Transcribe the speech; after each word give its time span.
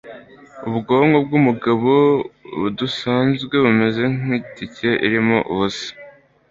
Ubwonko 0.67 1.17
bwumugabo 1.25 1.93
mubusanzwe 2.59 3.55
bumeze 3.63 4.03
nk’itike 4.17 4.89
irimo 5.05 5.37
ubusa" 5.51 5.89